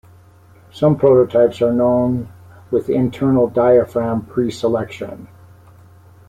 Some 0.71 0.97
prototypes 0.97 1.61
are 1.61 1.71
known 1.71 2.27
with 2.71 2.89
internal 2.89 3.47
diaphragm 3.47 4.23
preselection. 4.23 5.27